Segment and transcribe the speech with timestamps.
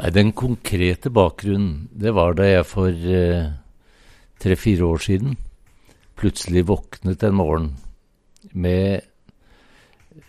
[0.00, 3.50] Nei, Den konkrete bakgrunnen, det var da jeg for eh,
[4.40, 5.34] tre-fire år siden
[6.16, 7.66] plutselig våknet en morgen
[8.52, 9.04] med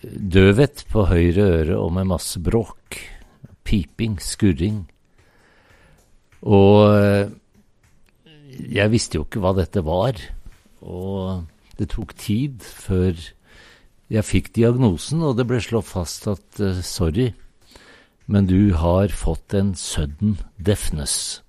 [0.04, 2.98] døvhet på høyre øre og med masse bråk.
[3.64, 4.82] Piping, skurring.
[6.44, 7.32] Og eh,
[8.76, 10.20] jeg visste jo ikke hva dette var.
[10.84, 11.46] Og
[11.80, 13.16] det tok tid før
[14.12, 17.30] jeg fikk diagnosen, og det ble slått fast at sorry,
[18.32, 21.42] men du har fått en sudden deafness.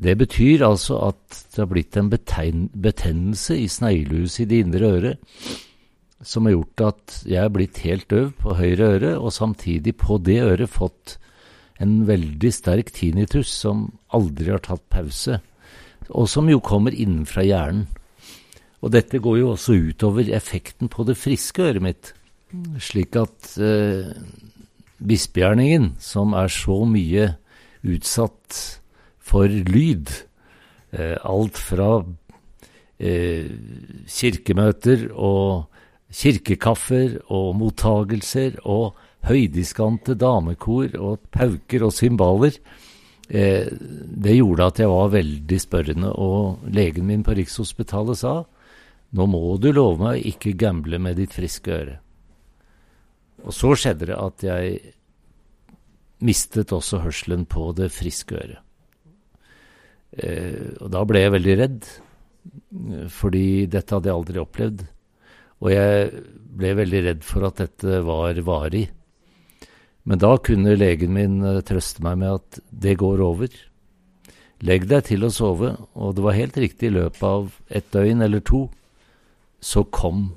[0.00, 5.58] Det betyr altså at det har blitt en betennelse i sneglehuset i det indre øret
[6.22, 10.18] som har gjort at jeg er blitt helt døv på høyre øre, og samtidig på
[10.20, 11.16] det øret fått
[11.80, 15.40] en veldig sterk tinnitus som aldri har tatt pause,
[16.10, 17.86] og som jo kommer innenfra hjernen.
[18.80, 22.12] Og dette går jo også utover effekten på det friske øret mitt,
[22.80, 24.08] slik at eh,
[25.00, 27.34] bispegjerningen, som er så mye
[27.86, 28.58] utsatt
[29.18, 30.10] for lyd,
[30.92, 32.04] eh, alt fra
[33.00, 33.48] eh,
[34.06, 35.70] kirkemøter og
[36.10, 42.56] kirkekaffer og mottagelser og høydiskante damekor og pauker og cymbaler.
[43.30, 48.40] Eh, det gjorde at jeg var veldig spørrende, og legen min på Rikshospitalet sa
[49.10, 51.96] nå må du love meg å ikke gamble med ditt friske øre.
[53.44, 54.80] Og så skjedde det at jeg
[56.20, 58.60] mistet også hørselen på det friske øret.
[60.10, 61.90] Eh, og da ble jeg veldig redd,
[63.14, 64.84] fordi dette hadde jeg aldri opplevd.
[65.60, 66.24] Og jeg
[66.60, 68.88] ble veldig redd for at dette var varig.
[70.08, 73.54] Men da kunne legen min eh, trøste meg med at det går over.
[74.66, 78.26] Legg deg til å sove, og det var helt riktig, i løpet av et døgn
[78.26, 78.66] eller to
[79.60, 80.30] så kom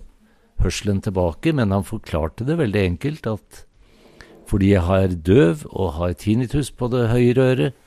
[0.62, 3.64] hørselen tilbake, men han forklarte det veldig enkelt at
[4.50, 7.78] fordi jeg er døv og har tinnitus på det høyre øret,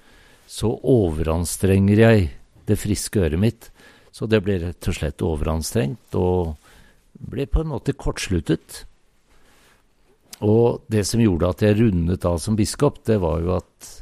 [0.47, 2.29] så overanstrenger jeg
[2.67, 3.69] det friske øret mitt.
[4.11, 6.57] Så det ble rett og slett overanstrengt, og
[7.21, 8.85] ble på en måte kortsluttet.
[10.47, 13.93] Og det som gjorde at jeg rundet av som biskop, det var jo at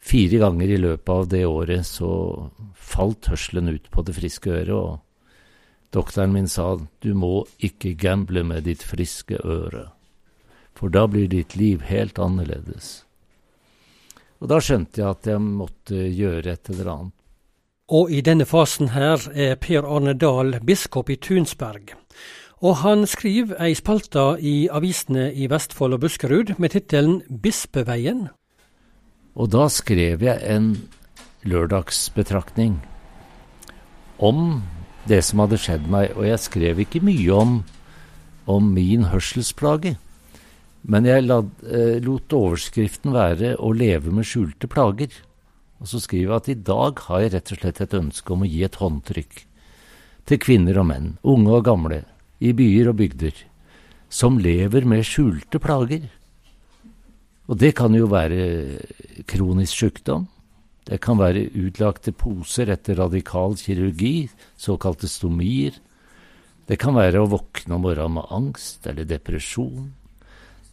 [0.00, 2.10] fire ganger i løpet av det året så
[2.74, 4.74] falt hørselen ut på det friske øret.
[4.74, 5.09] og
[5.90, 9.88] Doktoren min sa du må ikke gamble med ditt friske øre,
[10.78, 13.00] for da blir ditt liv helt annerledes.
[14.40, 17.16] Og da skjønte jeg at jeg måtte gjøre et eller annet.
[17.90, 21.96] Og i denne fasen her er Per Arne Dahl biskop i Tunsberg.
[22.62, 28.28] Og han skriver ei spalte i avisene i Vestfold og Buskerud med tittelen Bispeveien.
[29.34, 30.74] Og da skrev jeg en
[31.42, 32.78] lørdagsbetraktning
[34.20, 34.60] om
[35.08, 37.56] det som hadde skjedd meg, og jeg skrev ikke mye om,
[38.50, 39.96] om min hørselsplage.
[40.82, 45.12] Men jeg lad, eh, lot overskriften være 'Å leve med skjulte plager'.
[45.80, 48.42] Og så skriver jeg at i dag har jeg rett og slett et ønske om
[48.42, 49.44] å gi et håndtrykk
[50.26, 52.04] til kvinner og menn, unge og gamle,
[52.40, 53.32] i byer og bygder,
[54.08, 56.10] som lever med skjulte plager.
[57.48, 58.78] Og det kan jo være
[59.26, 60.28] kronisk sykdom.
[60.90, 64.26] Det kan være utlagte poser etter radikal kirurgi,
[64.58, 65.76] såkalte stomier.
[66.66, 69.92] Det kan være å våkne om morgenen med angst eller depresjon.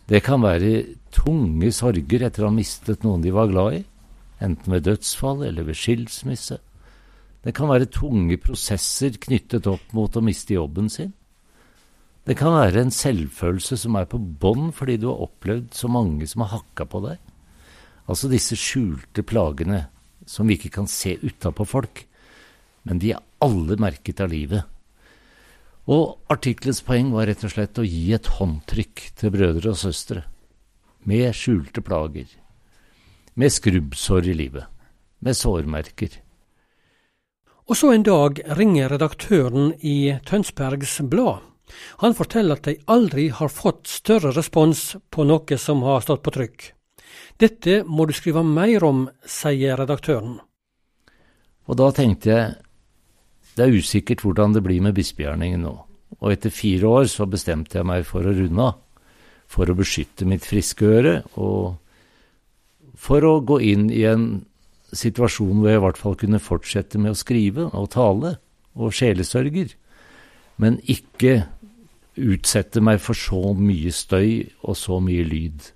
[0.09, 3.83] Det kan være tunge sorger etter å ha mistet noen de var glad i,
[4.41, 6.57] enten ved dødsfall eller ved skilsmisse.
[7.45, 11.11] Det kan være tunge prosesser knyttet opp mot å miste jobben sin.
[12.25, 16.25] Det kan være en selvfølelse som er på bånn fordi du har opplevd så mange
[16.27, 17.21] som har hakka på deg.
[18.09, 19.85] Altså disse skjulte plagene
[20.27, 22.03] som vi ikke kan se utapå folk,
[22.87, 24.67] men de er alle merket av livet.
[25.87, 30.25] Og artikkelens poeng var rett og slett å gi et håndtrykk til brødre og søstre,
[31.07, 32.27] med skjulte plager,
[33.39, 34.67] med skrubbsår i livet,
[35.23, 36.19] med sårmerker.
[37.67, 41.43] Og så en dag ringer redaktøren i Tønsbergs Blad
[42.03, 46.33] han forteller at de aldri har fått større respons på noe som har stått på
[46.37, 46.71] trykk.
[47.37, 50.39] Dette må du skrive mer om, sier redaktøren.
[51.67, 52.55] Og da tenkte jeg
[53.57, 55.73] det er usikkert hvordan det blir med bispegjerningen nå.
[56.21, 58.77] Og etter fire år så bestemte jeg meg for å runde av.
[59.49, 61.77] For å beskytte mitt friske øre, og
[62.99, 64.27] for å gå inn i en
[64.91, 68.33] situasjon hvor jeg i hvert fall kunne fortsette med å skrive og tale
[68.77, 69.71] og sjelesørger,
[70.61, 71.47] men ikke
[72.17, 75.71] utsette meg for så mye støy og så mye lyd.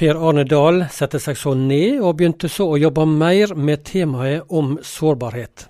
[0.00, 4.48] Per Arne Dahl satte seg så ned, og begynte så å jobbe mer med temaet
[4.48, 5.66] om sårbarhet.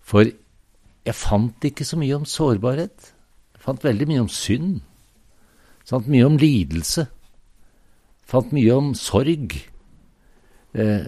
[0.00, 3.10] For jeg fant ikke så mye om sårbarhet.
[3.52, 4.78] Jeg fant veldig mye om synd.
[5.84, 7.04] Jeg mye om lidelse.
[7.04, 9.58] Jeg fant mye om sorg.
[10.72, 11.04] Eh,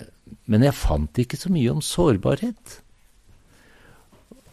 [0.53, 2.77] men jeg fant ikke så mye om sårbarhet.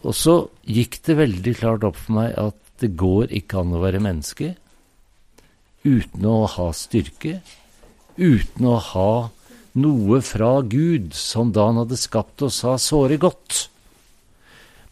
[0.07, 3.83] Og så gikk det veldig klart opp for meg at det går ikke an å
[3.83, 4.53] være menneske
[5.85, 7.41] uten å ha styrke,
[8.17, 9.13] uten å ha
[9.75, 13.67] noe fra Gud som da han hadde skapt oss, har såre godt.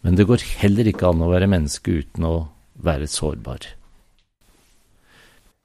[0.04, 2.36] Men det går heller ikke an å være menneske uten å
[2.84, 3.70] være sårbar.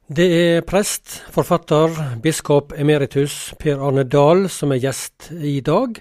[0.09, 5.99] Det er prest, forfatter, biskop emeritus Per Arne Dahl som er gjest i dag.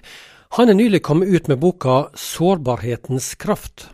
[0.56, 3.90] Han er nylig kommet ut med boka 'Sårbarhetens kraft'.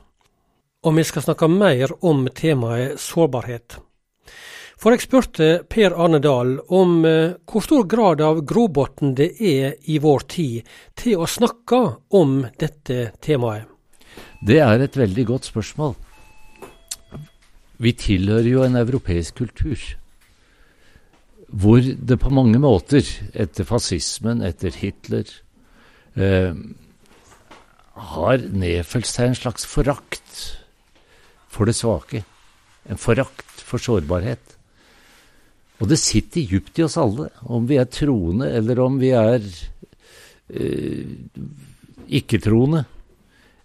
[0.85, 3.81] Og vi skal snakke mer om temaet sårbarhet.
[4.81, 9.77] For jeg spurte Per Arne Dahl om eh, hvor stor grad av grobotn det er
[9.91, 11.81] i vår tid til å snakke
[12.19, 13.71] om dette temaet.
[14.45, 15.95] Det er et veldig godt spørsmål.
[17.83, 19.79] Vi tilhører jo en europeisk kultur
[21.55, 25.29] hvor det på mange måter, etter fascismen, etter Hitler,
[26.19, 26.55] eh,
[27.95, 30.41] har nedfølt seg en slags forakt
[31.47, 32.25] for det svake.
[32.91, 34.54] En forakt for sårbarhet.
[35.83, 39.43] Og det sitter djupt i oss alle, om vi er troende eller om vi er
[40.55, 41.15] eh,
[42.21, 42.85] ikke-troende.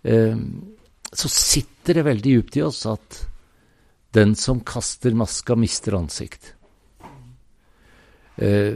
[0.02, 0.40] Eh,
[1.10, 3.22] så sitter det veldig djupt i oss at
[4.18, 6.54] den som kaster maska, mister ansikt.
[8.42, 8.74] Eh,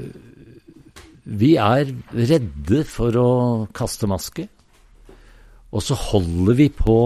[1.23, 3.29] vi er redde for å
[3.73, 4.47] kaste maske,
[5.73, 6.97] og så holder vi på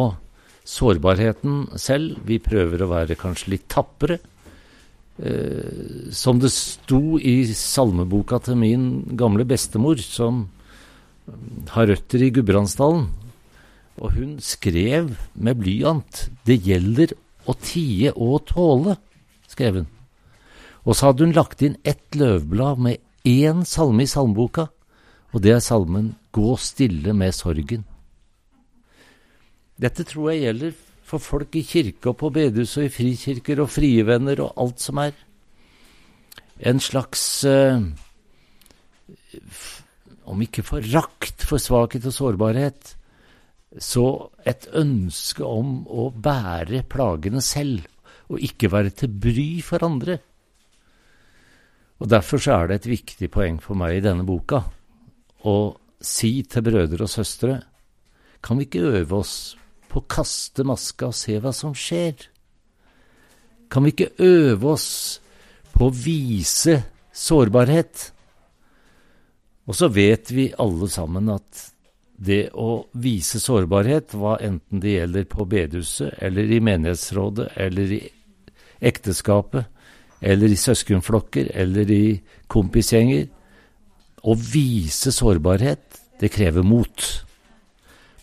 [0.68, 2.18] sårbarheten selv.
[2.28, 4.18] Vi prøver å være kanskje litt tappere.
[5.18, 8.84] Eh, som det sto i salmeboka til min
[9.18, 10.46] gamle bestemor, som
[11.74, 13.08] har røtter i Gudbrandsdalen.
[13.98, 17.14] Og hun skrev med blyant 'Det gjelder
[17.48, 18.98] å tie og tåle',
[19.48, 19.88] skrev hun.
[20.86, 24.70] Og så hadde hun lagt inn ett løvblad med én salme i salmeboka,
[25.34, 27.84] og det er salmen 'Gå stille med sorgen'.
[29.80, 30.74] Dette tror jeg gjelder
[31.08, 34.84] for folk i kirke og på bedehus og i frikirker og frie venner og alt
[34.84, 35.16] som er.
[36.60, 37.80] En slags eh,
[40.28, 42.90] Om ikke forakt for svakhet og sårbarhet,
[43.80, 47.86] så et ønske om å bære plagene selv,
[48.28, 50.18] og ikke være til bry for andre.
[52.04, 54.66] Og Derfor så er det et viktig poeng for meg i denne boka
[55.48, 55.56] å
[56.04, 57.62] si til brødre og søstre
[58.44, 59.56] kan vi ikke øve oss
[59.88, 62.28] på å kaste maska og se hva som skjer?
[63.72, 64.90] Kan vi ikke øve oss
[65.74, 66.80] på å vise
[67.16, 68.12] sårbarhet?
[69.68, 71.66] Og så vet vi alle sammen at
[72.18, 78.02] det å vise sårbarhet, hva enten det gjelder på bedehuset eller i menighetsrådet eller i
[78.80, 79.68] ekteskapet
[80.22, 82.06] eller i søskenflokker eller i
[82.50, 83.28] kompisgjenger
[84.28, 87.04] Å vise sårbarhet, det krever mot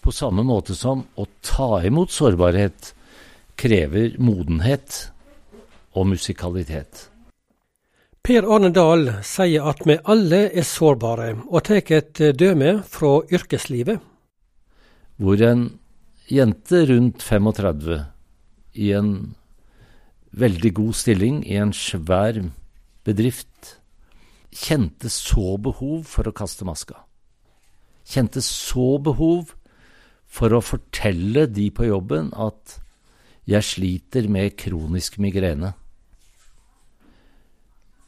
[0.05, 2.93] på samme måte som å ta imot sårbarhet
[3.57, 4.99] krever modenhet
[5.97, 7.09] og musikalitet.
[8.25, 14.01] Per Arne Dahl sier at vi alle er sårbare, og tar et døme fra yrkeslivet.
[15.21, 15.67] Hvor en
[16.29, 17.99] jente rundt 35
[18.81, 19.11] i en
[20.33, 22.41] veldig god stilling i en svær
[23.05, 23.77] bedrift
[24.55, 26.97] kjente så behov for å kaste maska.
[28.09, 29.55] Kjente så behov
[30.35, 32.79] for å fortelle de på jobben at
[33.47, 35.75] jeg sliter med kronisk migrene.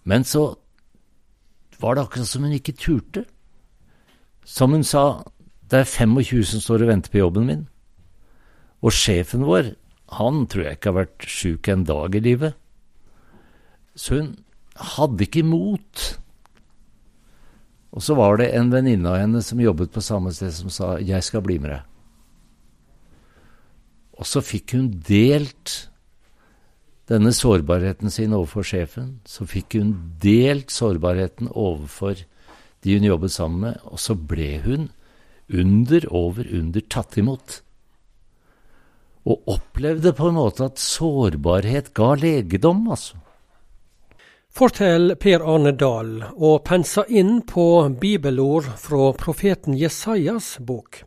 [0.06, 0.56] Men så
[1.78, 3.24] var det akkurat som hun ikke turte.
[4.46, 5.22] Som hun sa,
[5.70, 7.64] det er 25 som står og venter på jobben min.
[8.82, 9.74] Og sjefen vår,
[10.16, 12.54] han tror jeg ikke har vært sjuk en dag i livet.
[13.98, 14.30] Så hun
[14.96, 16.06] hadde ikke mot.
[17.96, 20.96] Og så var det en venninne av henne som jobbet på samme sted, som sa
[20.98, 21.95] 'jeg skal bli med deg'.
[24.16, 25.90] Og så fikk hun delt
[27.10, 29.18] denne sårbarheten sin overfor sjefen.
[29.28, 29.92] Så fikk hun
[30.22, 32.24] delt sårbarheten overfor
[32.84, 34.90] de hun jobbet sammen med, og så ble hun
[35.52, 37.60] under over under tatt imot.
[39.26, 43.18] Og opplevde på en måte at sårbarhet ga legedom, altså.
[44.56, 47.66] Fortell Per Arne Dahl, og pensa inn på
[48.00, 51.02] bibelord fra profeten Jesajas bok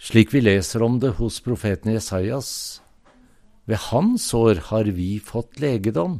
[0.00, 2.80] slik vi leser om det hos profeten Jesajas.
[3.68, 6.18] Ved hans år har vi fått legedom.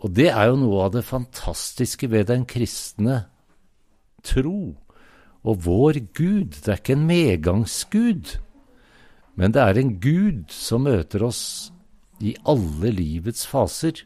[0.00, 3.24] Og det er jo noe av det fantastiske ved den kristne
[4.24, 4.76] tro
[5.40, 6.60] og vår Gud.
[6.60, 8.36] Det er ikke en medgangsgud,
[9.40, 11.42] men det er en Gud som møter oss
[12.20, 14.04] i alle livets faser.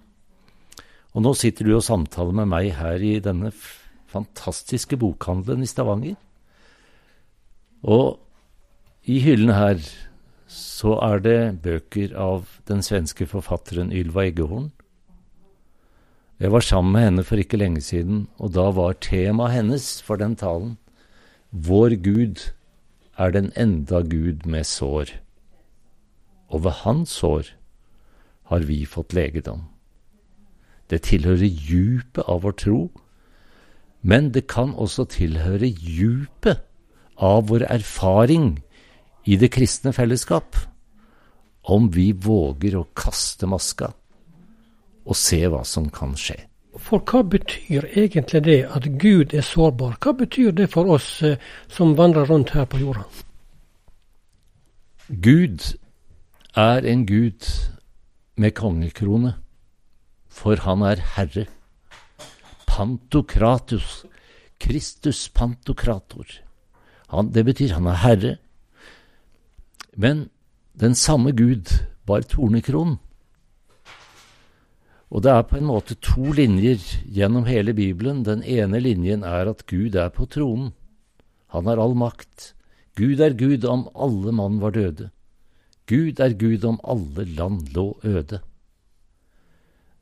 [1.14, 3.50] Og nå sitter du og samtaler med meg her i denne
[4.10, 6.18] fantastiske bokhandelen i Stavanger.
[7.84, 8.16] Og
[9.04, 9.82] i hyllene her
[10.48, 14.70] så er det bøker av den svenske forfatteren Ylva Eggehorn.
[16.40, 20.16] Jeg var sammen med henne for ikke lenge siden, og da var temaet hennes for
[20.16, 20.76] den talen
[21.52, 22.50] Vår Gud
[23.16, 25.12] er den enda Gud med sår,
[26.48, 27.52] og ved hans sår
[28.50, 29.68] har vi fått legedom.
[30.90, 32.80] Det tilhører djupet av vår tro,
[34.02, 36.64] men det kan også tilhøre djupet
[37.16, 38.62] av vår erfaring
[39.24, 40.56] i det kristne fellesskap,
[41.62, 43.92] om vi våger å kaste maska
[45.04, 46.36] og se hva som kan skje.
[46.80, 49.94] For hva betyr egentlig det at Gud er sårbar?
[50.02, 51.38] Hva betyr det for oss eh,
[51.70, 53.04] som vandrer rundt her på jorda?
[55.08, 55.62] Gud
[56.56, 57.46] er en gud
[58.40, 59.36] med kongekrone
[60.34, 61.46] for han er Herre.
[62.66, 64.04] Pantokratus,
[64.58, 66.26] Kristus pantokrator.
[67.14, 68.36] Han, det betyr han er Herre.
[69.94, 70.28] Men
[70.74, 71.70] den samme Gud
[72.06, 72.98] var tornekronen.
[75.14, 78.24] Og det er på en måte to linjer gjennom hele Bibelen.
[78.26, 80.72] Den ene linjen er at Gud er på tronen.
[81.54, 82.50] Han har all makt.
[82.98, 85.12] Gud er Gud om alle mann var døde.
[85.86, 88.40] Gud er Gud om alle land lå øde.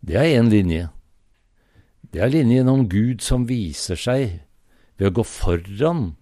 [0.01, 0.89] Det er én linje.
[2.13, 4.41] Det er linjen om Gud som viser seg
[4.97, 6.15] ved å gå foran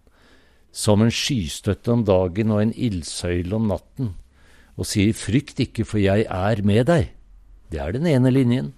[0.73, 4.15] som en skystøtte om dagen og en ildsøyle om natten,
[4.79, 7.11] og sier frykt ikke, for jeg er med deg.
[7.71, 8.73] Det er den ene linjen.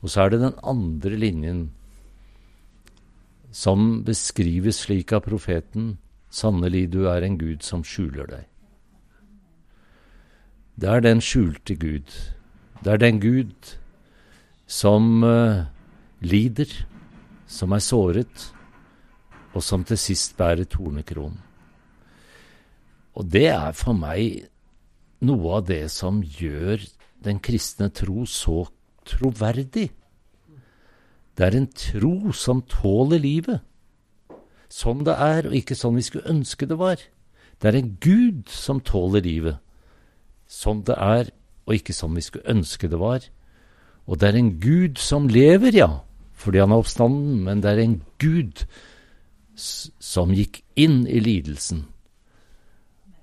[0.00, 1.62] Og så er det den andre linjen
[3.50, 5.96] som beskrives slik av profeten,
[6.30, 8.44] sannelig du er en Gud som skjuler deg.
[10.80, 12.14] Det er den skjulte Gud.
[12.80, 13.74] Det er den Gud
[14.70, 15.66] som uh,
[16.22, 16.70] lider,
[17.50, 18.46] som er såret,
[19.54, 21.38] og som til sist bærer tornekronen.
[23.18, 24.46] Og det er for meg
[25.26, 26.84] noe av det som gjør
[27.24, 28.64] den kristne tro så
[29.08, 29.90] troverdig.
[31.36, 33.60] Det er en tro som tåler livet,
[34.70, 37.02] sånn det er, og ikke sånn vi skulle ønske det var.
[37.60, 39.58] Det er en Gud som tåler livet,
[40.46, 41.32] sånn det er,
[41.66, 43.26] og ikke sånn vi skulle ønske det var.
[44.06, 45.90] Og det er en Gud som lever, ja,
[46.40, 48.64] fordi han er oppstanden, men det er en Gud
[49.60, 51.84] som gikk inn i lidelsen.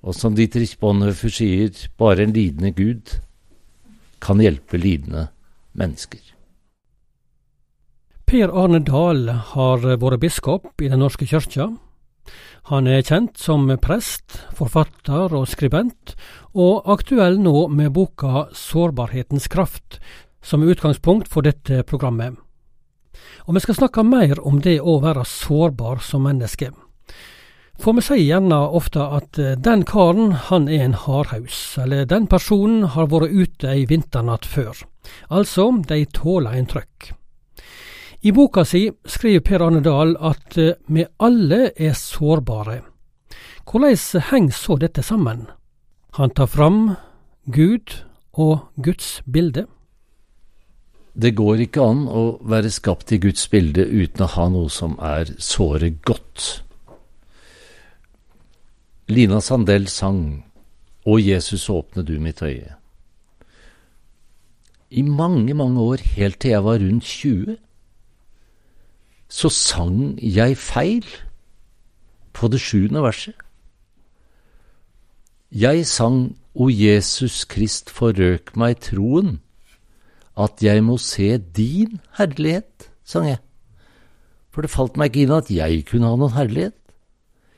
[0.06, 3.17] Og som Dietrich Bonhoeffer sier, bare en lidende Gud
[4.24, 5.27] kan hjelpe lidende
[5.77, 6.22] mennesker.
[8.27, 11.70] Per Arne Dahl har vært biskop i Den norske kyrkja.
[12.67, 16.17] Han er kjent som prest, forfatter og skribent,
[16.51, 20.01] og aktuell nå med boka Sårbarhetens kraft,
[20.44, 22.36] som er utgangspunkt for dette programmet.
[23.47, 26.71] Og vi skal snakke mer om det å være sårbar som menneske.
[27.77, 32.25] For vi sier gjerne ofte at eh, den karen, han er en hardhaus, eller den
[32.27, 34.81] personen har vært ute ei vinternatt før.
[35.29, 37.12] Altså, de tåler en trøkk.
[38.25, 42.81] I boka si skriver Per Arne Dahl at eh, vi alle er sårbare.
[43.67, 45.45] Hvordan henger så dette sammen?
[46.17, 46.95] Han tar fram
[47.45, 48.01] Gud
[48.33, 49.67] og Guds bilde.
[51.17, 54.93] Det går ikke an å være skapt i Guds bilde uten å ha noe som
[55.01, 56.62] er såre godt.
[59.09, 60.43] Lina Sandell sang
[61.07, 62.75] Å Jesus åpne du mitt øye.
[64.91, 67.55] I mange, mange år, helt til jeg var rundt 20,
[69.29, 71.07] så sang jeg feil
[72.36, 73.36] på det sjuende verset.
[75.51, 79.38] Jeg sang O Jesus Krist forrøk meg troen
[80.38, 83.41] at jeg må se din herlighet, sang jeg.
[84.53, 86.77] For det falt meg ikke inn at jeg kunne ha noen herlighet,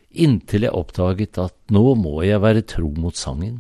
[0.10, 3.60] inntil jeg oppdaget at nå må jeg være tro mot sangen.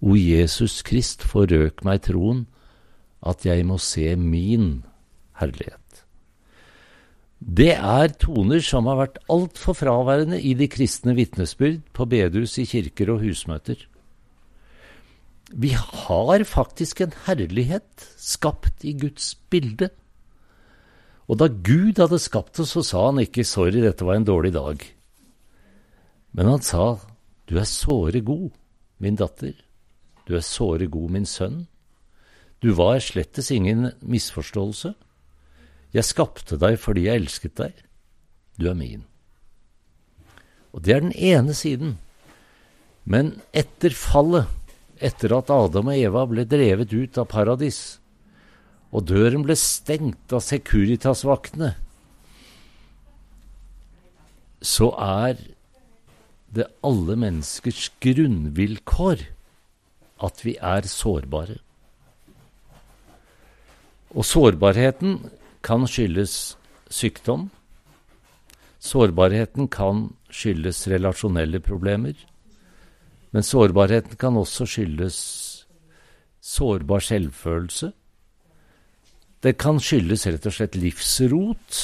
[0.00, 2.46] O Jesus Krist, forrøk meg troen,
[3.26, 4.84] at jeg må se min
[5.40, 5.82] herlighet.
[7.36, 12.64] Det er toner som har vært altfor fraværende i de kristne vitnesbyrd på bedehus, i
[12.68, 13.76] kirker og husmøter.
[15.50, 19.90] Vi har faktisk en herlighet skapt i Guds bilde.
[21.30, 24.52] Og da Gud hadde skapt oss, så sa han ikke 'sorry, dette var en dårlig
[24.52, 24.82] dag'.
[26.32, 26.98] Men han sa
[27.46, 28.50] 'du er såre god,
[28.98, 29.62] min datter'.
[30.26, 31.66] 'Du er såre god, min sønn'.
[32.62, 34.94] Du var slettes ingen misforståelse.
[35.92, 37.72] Jeg skapte deg fordi jeg elsket deg.
[38.58, 39.04] Du er min.
[40.72, 41.98] Og det er den ene siden.
[43.04, 44.46] Men etter fallet
[45.00, 47.98] etter at Adam og Eva ble drevet ut av paradis,
[48.94, 51.74] og døren ble stengt av Securitas-vaktene,
[54.62, 55.38] så er
[56.56, 59.26] det alle menneskers grunnvilkår
[60.26, 61.58] at vi er sårbare.
[64.16, 65.18] Og sårbarheten
[65.66, 66.56] kan skyldes
[66.88, 67.50] sykdom.
[68.80, 72.14] Sårbarheten kan skyldes relasjonelle problemer.
[73.36, 75.16] Men sårbarheten kan også skyldes
[76.40, 77.90] sårbar selvfølelse.
[79.44, 81.80] Det kan skyldes rett og slett livsrot.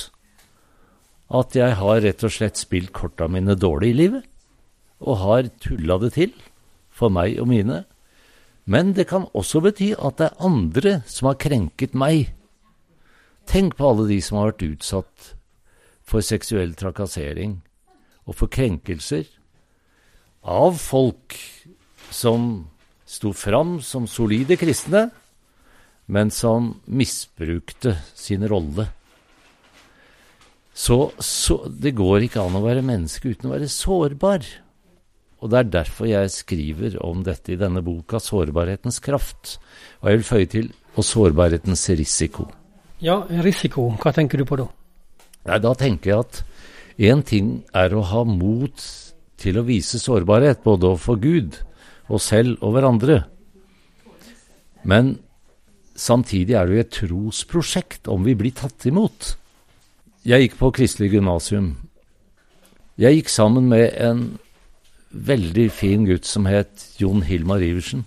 [1.29, 4.25] At jeg har rett og slett spilt korta mine dårlig i livet.
[5.05, 6.33] Og har tulla det til
[6.89, 7.83] for meg og mine.
[8.65, 12.33] Men det kan også bety at det er andre som har krenket meg.
[13.45, 15.31] Tenk på alle de som har vært utsatt
[16.01, 17.59] for seksuell trakassering
[18.25, 19.29] og for krenkelser
[20.43, 21.37] av folk
[22.11, 22.67] som
[23.07, 25.11] sto fram som solide kristne,
[26.07, 28.89] men som misbrukte sin rolle.
[30.75, 34.47] Så, så, det går ikke an å være menneske uten å være sårbar.
[35.43, 39.59] Og det er derfor jeg skriver om dette i denne boka, 'Sårbarhetens kraft'.
[40.01, 42.49] Og jeg vil føye til 'og sårbarhetens risiko'.
[43.01, 43.91] Ja, risiko.
[43.99, 44.69] Hva tenker du på da?
[45.47, 46.45] Nei, Da tenker jeg at
[46.99, 49.12] én ting er å ha mot
[49.43, 51.59] til å vise sårbarhet, både overfor Gud,
[52.09, 53.23] og selv og hverandre.
[54.83, 55.17] Men
[55.99, 59.35] samtidig er det jo et trosprosjekt om vi blir tatt imot.
[60.27, 61.75] Jeg gikk på kristelig gymnasium.
[63.01, 64.25] Jeg gikk sammen med en
[65.13, 68.05] veldig fin gutt som het Jon Hilmar Iversen.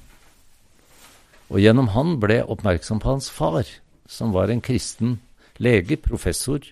[1.52, 3.68] Og gjennom han ble jeg oppmerksom på hans far,
[4.10, 5.20] som var en kristen
[5.62, 6.64] lege, professor,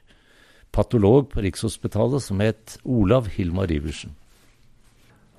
[0.73, 4.15] patolog på Rikshospitalet, som het Olav Hilmar Iversen.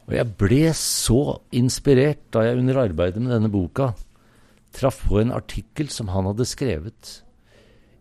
[0.04, 3.92] Og jeg ble så inspirert da jeg under arbeidet med denne boka
[4.74, 7.20] traff på en artikkel som han hadde skrevet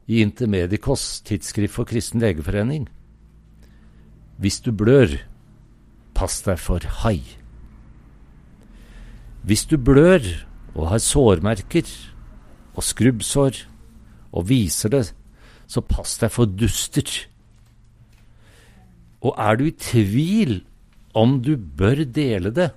[0.09, 2.89] i Intermedicos, tidsskrift for Kristen Legeforening.
[4.41, 5.15] Hvis du blør,
[6.17, 7.21] pass deg for hai.
[9.43, 10.25] Hvis du blør
[10.73, 11.87] og har sårmerker
[12.73, 13.63] og skrubbsår
[14.33, 15.05] og viser det,
[15.67, 17.07] så pass deg for duster.
[19.23, 20.63] Og er du i tvil
[21.13, 22.71] om du bør dele det,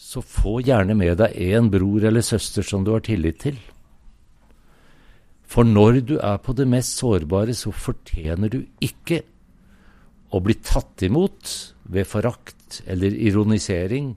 [0.00, 3.58] så få gjerne med deg en bror eller søster som du har tillit til.
[5.50, 9.22] For når du er på det mest sårbare, så fortjener du ikke
[10.30, 11.54] å bli tatt imot
[11.90, 14.14] ved forakt eller ironisering,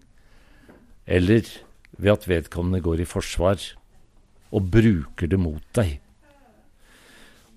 [1.09, 1.47] eller
[1.97, 3.59] ved at vedkommende går i forsvar
[4.53, 5.97] og bruker det mot deg.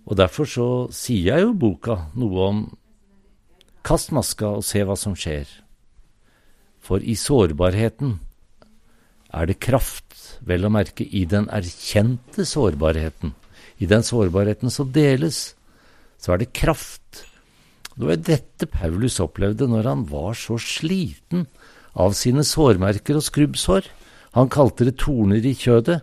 [0.07, 2.65] Og Derfor så sier jeg jo boka noe om
[3.87, 5.47] kast maska og se hva som skjer.
[6.83, 8.19] For i sårbarheten
[9.37, 10.15] er det kraft,
[10.47, 13.35] vel å merke i den erkjente sårbarheten.
[13.79, 15.55] I den sårbarheten som deles,
[16.19, 17.27] så er det kraft
[17.97, 21.47] det var dette Paulus opplevde når han var så sliten
[21.97, 23.89] av sine sårmerker og skrubbsår.
[24.37, 26.03] Han kalte det torner i kjødet.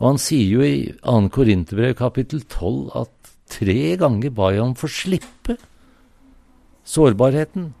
[0.00, 1.18] Og han sier jo i 2.
[1.36, 5.58] Korinterbrev kapittel 12 at tre ganger ba jeg om få slippe
[6.86, 7.72] sårbarheten.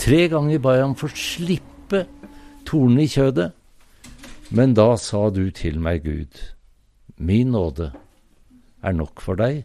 [0.00, 2.04] Tre ganger ba jeg ham få slippe
[2.66, 3.52] tornene i kjødet.
[4.52, 6.40] Men da sa du til meg, Gud,
[7.16, 7.92] min nåde
[8.82, 9.62] er nok for deg,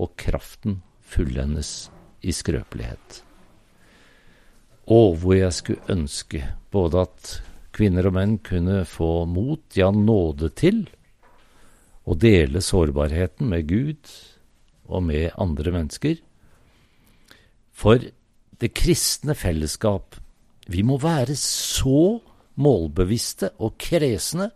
[0.00, 1.90] og kraften fullendes
[2.24, 3.20] i skrøpelighet.
[4.88, 6.40] Og hvor jeg skulle ønske
[6.72, 7.34] både at
[7.72, 10.84] kvinner og menn kunne få mot, ja nåde til,
[12.02, 14.10] å dele sårbarheten med Gud
[14.88, 16.16] og med andre mennesker.
[17.82, 17.98] For
[18.62, 20.14] det kristne fellesskap,
[20.70, 22.20] vi må være så
[22.62, 24.52] målbevisste og kresne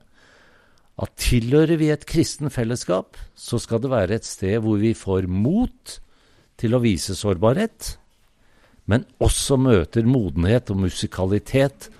[1.03, 5.27] at tilhører vi et kristen fellesskap, så skal det være et sted hvor vi får
[5.27, 5.97] mot
[6.57, 7.97] til å vise sårbarhet,
[8.87, 11.91] men også møter modenhet og musikalitet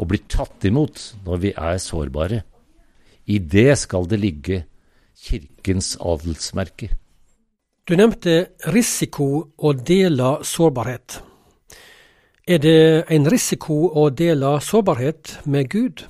[0.00, 2.40] og blir tatt imot når vi er sårbare.
[3.28, 4.64] I det skal det ligge
[5.14, 6.88] Kirkens adelsmerke.
[7.84, 9.26] Du nevnte risiko
[9.60, 11.18] å dele sårbarhet.
[12.48, 12.78] Er det
[13.12, 16.04] en risiko å dele sårbarhet med Gud?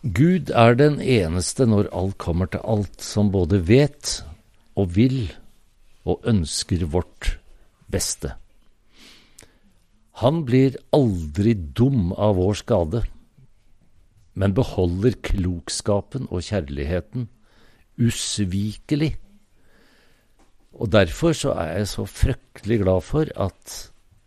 [0.00, 4.22] Gud er den eneste når alt kommer til alt, som både vet
[4.72, 5.26] og vil
[6.08, 7.34] og ønsker vårt
[7.92, 8.32] beste.
[10.24, 13.04] Han blir aldri dum av vår skade,
[14.32, 17.28] men beholder klokskapen og kjærligheten
[18.00, 19.12] usvikelig.
[20.76, 23.76] Og derfor så er jeg så fryktelig glad for at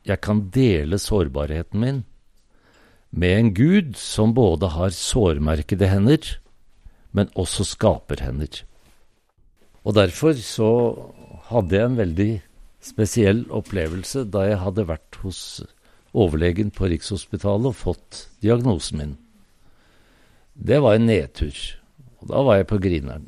[0.08, 2.04] jeg kan dele sårbarheten min
[3.12, 6.26] med en Gud som både har sårmerkede hender,
[7.12, 8.62] men også skaperhender.
[9.86, 10.70] Og derfor så
[11.50, 12.32] hadde jeg en veldig
[12.86, 15.42] spesiell opplevelse da jeg hadde vært hos
[16.14, 19.18] overlegen på Rikshospitalet og fått diagnosen min.
[20.54, 21.58] Det var en nedtur.
[22.20, 23.28] Og da var jeg på Grineren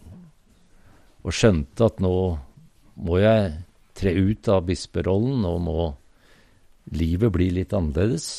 [1.21, 2.15] og skjønte at nå
[2.95, 3.51] må jeg
[3.97, 5.87] tre ut av bisperollen, og må
[6.97, 8.29] livet bli litt annerledes.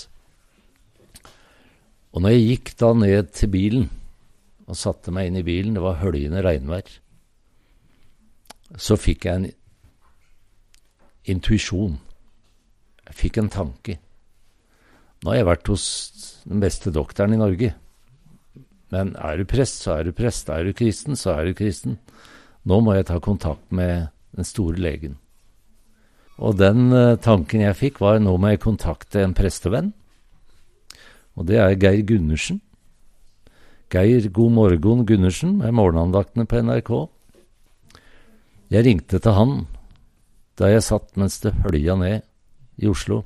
[2.13, 3.91] Og når jeg gikk da ned til bilen
[4.69, 6.89] og satte meg inn i bilen, det var høljende regnvær,
[8.77, 9.51] så fikk jeg en
[11.33, 11.99] intuisjon.
[13.09, 13.99] Jeg fikk en tanke.
[15.23, 15.87] Nå har jeg vært hos
[16.49, 17.73] den beste doktoren i Norge.
[18.93, 20.51] Men er du prest, så er du prest.
[20.53, 21.99] Er du kristen, så er du kristen.
[22.69, 25.17] Nå må jeg ta kontakt med den store legen.
[26.43, 29.93] Og den uh, tanken jeg fikk, var nå må jeg kontakte en prestevenn.
[31.37, 32.61] Og det er Geir Gundersen.
[33.93, 36.93] Geir God morgen Gundersen med morgenandaktene på NRK.
[38.73, 39.67] Jeg ringte til han
[40.57, 42.25] da jeg satt mens det hølja ned
[42.81, 43.23] i Oslo,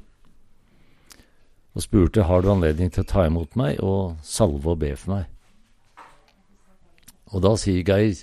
[1.77, 5.17] og spurte har du anledning til å ta imot meg og salve og be for
[5.17, 5.27] meg.
[7.35, 8.15] Og da sier Geir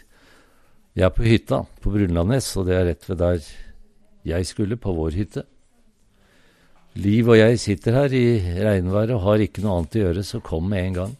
[0.93, 3.49] jeg er på hytta på Brunlandnes, og det er rett ved der
[4.29, 5.43] jeg skulle, på vår hytte.
[6.93, 8.25] Liv og jeg sitter her i
[8.61, 11.15] regnværet og har ikke noe annet å gjøre, så kom med en gang.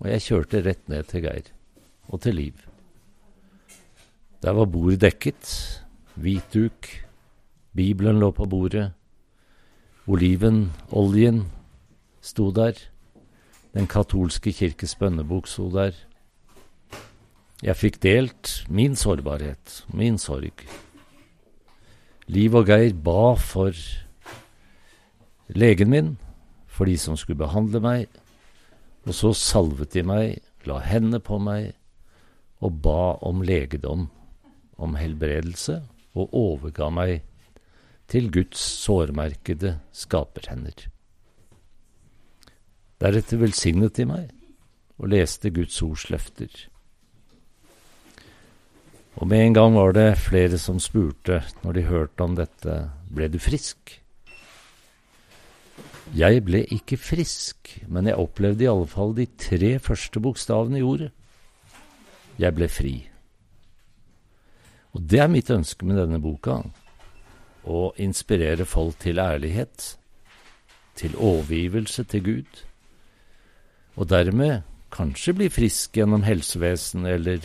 [0.00, 1.50] Og jeg kjørte rett ned til Geir
[2.10, 2.54] og til Liv.
[4.40, 5.50] Der var bordet dekket,
[6.14, 6.88] hvit duk,
[7.76, 8.88] Bibelen lå på bordet,
[10.10, 11.44] oliven, oljen,
[12.22, 12.78] sto der,
[13.70, 15.94] Den katolske kirkes bønnebok sto der.
[17.60, 20.62] Jeg fikk delt min sårbarhet, min sorg.
[22.32, 23.76] Liv og Geir ba for
[25.52, 26.14] legen min,
[26.64, 28.06] for de som skulle behandle meg,
[29.04, 31.74] og så salvet de meg, la hendene på meg
[32.64, 34.08] og ba om legedom,
[34.80, 35.82] om helbredelse,
[36.16, 37.20] og overga meg
[38.08, 40.88] til Guds sårmerkede skaperhender.
[43.00, 44.28] Deretter velsignet de meg
[44.96, 46.48] og leste Guds ords løfter.
[49.18, 52.76] Og med en gang var det flere som spurte, når de hørte om dette,
[53.10, 53.96] ble du frisk?
[56.14, 60.86] Jeg ble ikke frisk, men jeg opplevde i alle fall de tre første bokstavene i
[60.86, 61.10] ordet.
[62.38, 62.94] Jeg ble fri.
[64.94, 66.62] Og det er mitt ønske med denne boka,
[67.62, 69.96] å inspirere folk til ærlighet,
[70.98, 72.62] til overgivelse til Gud,
[73.96, 77.44] og dermed kanskje bli frisk gjennom helsevesen eller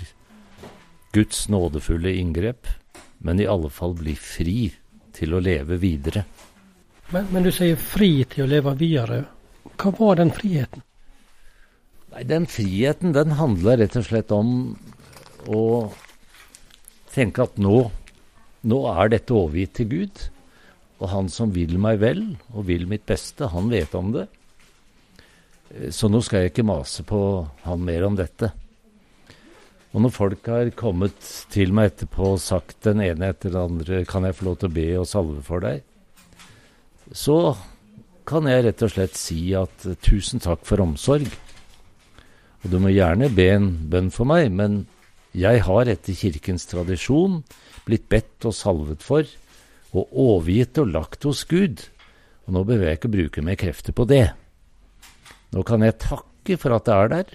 [1.15, 2.67] Guds nådefulle inngrep,
[3.23, 4.67] men i alle fall bli fri
[5.15, 6.25] til å leve videre.
[7.13, 9.21] Men, men, du sier fri til å leve videre.
[9.79, 10.83] Hva var den friheten?
[12.11, 14.49] Nei, Den friheten den handler rett og slett om
[15.47, 15.61] å
[17.13, 17.77] tenke at nå,
[18.67, 20.25] nå er dette overgitt til Gud.
[20.99, 22.23] Og han som vil meg vel
[22.53, 24.27] og vil mitt beste, han vet om det.
[25.91, 27.19] Så nå skal jeg ikke mase på
[27.65, 28.51] han mer om dette.
[29.95, 31.15] Og når folk har kommet
[31.53, 34.69] til meg etterpå og sagt den ene etter den andre 'Kan jeg få lov til
[34.69, 35.83] å be og salve for deg?'
[37.13, 37.55] så
[38.25, 41.29] kan jeg rett og slett si at tusen takk for omsorg.
[42.65, 44.87] Og du må gjerne be en bønn for meg, men
[45.31, 47.43] jeg har etter kirkens tradisjon
[47.85, 49.23] blitt bedt og salvet for,
[49.93, 51.85] og overgitt og lagt hos Gud.
[52.47, 54.33] Og nå behøver jeg ikke bruke mer krefter på det.
[55.53, 57.25] Nå kan jeg takke for at det er der.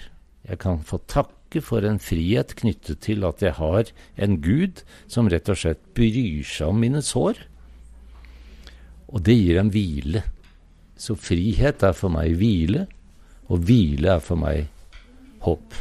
[0.51, 4.85] Jeg kan få takke takke for en frihet knyttet til at jeg har en Gud
[5.09, 7.35] som rett og slett bryr seg om mine sår.
[9.11, 10.23] Og det gir en hvile.
[10.97, 12.87] Så frihet er for meg hvile,
[13.51, 14.69] og hvile er for meg
[15.43, 15.75] håp.